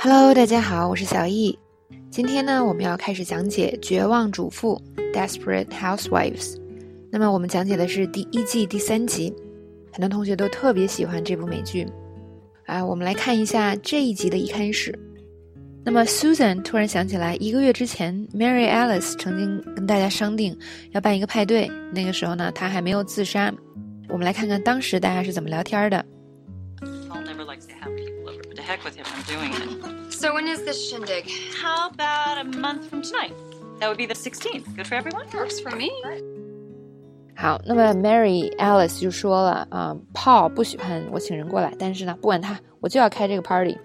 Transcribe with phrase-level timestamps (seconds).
[0.00, 1.58] Hello，大家好，我是小易。
[2.08, 4.80] 今天呢，我们要开始讲解《绝望主妇》
[5.12, 6.56] （Desperate Housewives）。
[7.10, 9.34] 那么，我们讲解的是第一季第三集。
[9.92, 11.84] 很多同学都特别喜欢这部美剧。
[12.66, 14.96] 啊，我们来看一下这一集的一开始。
[15.82, 20.56] 那么，Susan 突然想起来，一个月之前，Mary Alice 曾经跟大家商定
[20.92, 21.68] 要办一个派对。
[21.92, 23.52] 那个时候呢，她还没有自杀。
[24.08, 26.06] 我们来看看当时大家是怎么聊天的。
[28.68, 29.06] Heck with him.
[29.06, 30.12] I'm doing it.
[30.12, 31.24] So when is this shindig?
[31.60, 33.32] How about a month from tonight?
[33.80, 34.76] That would be the 16th.
[34.76, 35.26] Good for everyone?
[35.32, 35.90] Works for me.
[37.34, 43.78] 好，那么 Mary Alice 就说了啊，Paul 不喜欢我请人过来，但是呢，不管他，我就要开这个 party。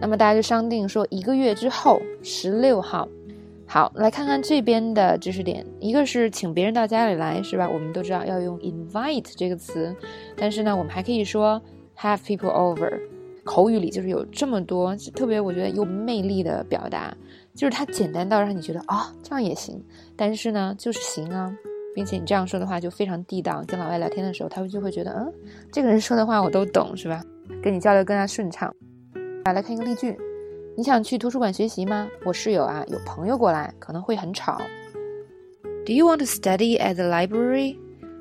[0.00, 3.08] 那么大家就商定说一个月之后，十六号。
[3.66, 7.68] 好，来看看这边的知识点，一个是请别人到家里来，是吧？
[7.68, 9.96] 我们都知道要用 invite 这个词，
[10.36, 11.60] 但是呢，我们还可以说
[11.98, 13.00] have people over。
[13.50, 17.12] 口语里就是有这么多特别，我觉得有魅力的表达，
[17.52, 19.82] 就是它简单到让你觉得啊，这样也行。
[20.14, 21.52] 但是呢，就是行啊，
[21.92, 23.64] 并且你这样说的话就非常地道。
[23.66, 25.34] 跟老外聊天的时候，他们就会觉得，嗯，
[25.72, 27.20] 这个人说的话我都懂，是吧？
[27.60, 28.72] 跟你交流更加顺畅。
[29.44, 30.16] 来，来看一个例句：
[30.76, 32.06] 你想去图书馆学习吗？
[32.24, 34.58] 我室友啊，有朋友过来，可能会很吵。
[35.84, 37.78] Do you want to study at the library?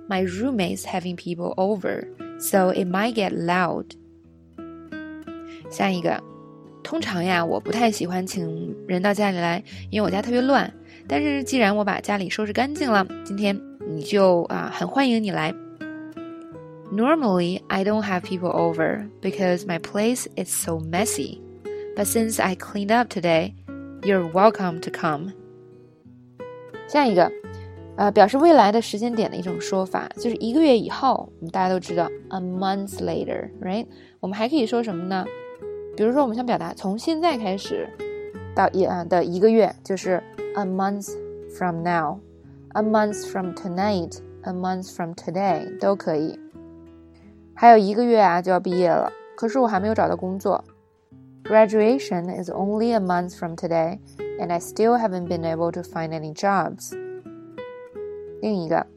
[0.07, 2.07] My roommate's having people over,
[2.39, 3.85] so it might get loud.
[5.69, 6.21] 下一个，
[6.83, 10.71] 通常呀，我不太喜欢请人到家里来，因为我家特别乱。
[11.07, 15.53] 但是既然我把家里收拾干净了，今天你就啊，很欢迎你来。
[16.91, 21.39] Normally, I don't have people over because my place is so messy.
[21.95, 23.53] But since I cleaned up today,
[24.01, 25.33] you're welcome to come.
[26.87, 27.31] 下一个，
[27.95, 31.31] 呃，表示未来的时间点的一种说法，就是一个月以后。
[31.39, 33.85] 我们大家都知道，a month later，right？
[34.19, 35.25] 我们还可以说什么呢？
[35.99, 37.85] 比如说，我们想表达从现在开始
[38.55, 40.23] 到一啊的一个月，就是
[40.55, 41.09] a month
[41.57, 46.39] from now，a month from tonight，a month from today 都可以。
[47.53, 50.63] 还有一个月啊就要毕业了，可是我还没有找到工作。
[51.43, 53.99] Graduation is only a month from today,
[54.39, 56.93] and I still haven't been able to find any jobs。
[58.41, 58.87] 另一个，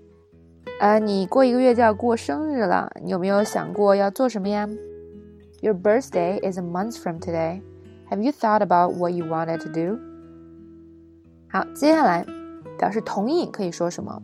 [0.78, 4.68] 呃，你过一个月就要过生日了，你有没有想过要做什么呀
[5.62, 7.62] ？Your birthday is a month from today.
[8.10, 9.96] Have you thought about what you wanted to do?
[11.48, 12.26] 好，接下来
[12.76, 14.20] 表示同意可以说什么？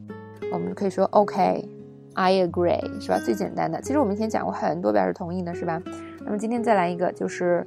[0.53, 3.21] 我们可以说 OK，I agree，是吧？
[3.21, 3.81] 最简单的。
[3.81, 5.81] 其实我们以前讲过很多表示同意的，是吧？
[6.25, 7.65] 那么今天再来一个，就是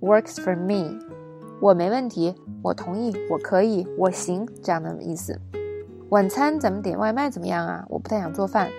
[0.00, 0.96] works for me，
[1.60, 5.36] 我没问题，我同意，我可以，我行，这样的意思。
[6.10, 7.84] 晚餐咱们点外卖怎么样啊？
[7.88, 8.70] 我不太想做饭。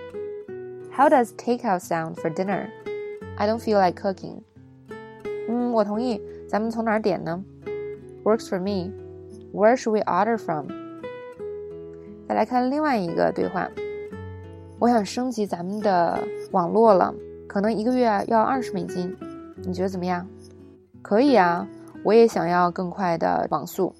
[0.95, 2.67] How does takeout sound for dinner?
[3.38, 4.42] I don't feel like cooking。
[5.48, 6.20] 嗯，我同意。
[6.48, 7.42] 咱们从哪儿点呢？
[8.22, 8.92] Works for me.
[9.52, 10.68] Where should we order from？
[12.28, 13.68] 再来看另外一个对话。
[14.78, 16.22] 我想升级咱们的
[16.52, 17.14] 网络了，
[17.46, 19.16] 可能一个月要二十美金，
[19.62, 20.26] 你觉得怎么样？
[21.02, 21.66] 可以啊，
[22.02, 23.94] 我也想要更快的网速。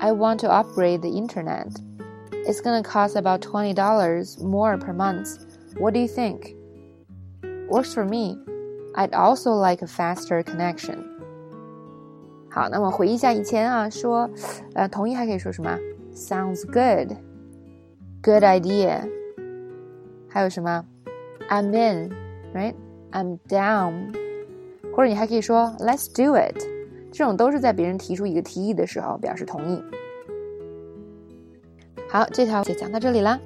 [0.00, 1.68] I want to upgrade the internet.
[2.46, 5.38] It's gonna cost about twenty dollars more per month.
[5.78, 6.54] What do you think?
[7.68, 8.38] Works for me.
[8.94, 10.98] I'd also like a faster connection.
[12.50, 14.30] 好，那么回忆一下以前啊，说，
[14.74, 15.76] 呃，同意还可以说什么？
[16.14, 17.16] Sounds good.
[18.22, 19.08] Good idea.
[20.28, 20.84] 还有什么？
[21.48, 22.10] I'm in,
[22.54, 22.74] right?
[23.10, 24.14] I'm down.
[24.94, 26.62] 或者你还可以说 Let's do it.
[27.10, 29.82] 这种都是在别人提出一个提议的时候表示同意。
[32.08, 33.40] 好，这条就讲到这里啦。